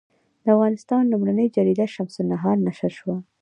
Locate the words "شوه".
2.99-3.15